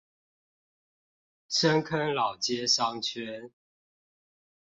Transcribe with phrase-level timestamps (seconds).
[1.47, 3.51] 深坑老街商圈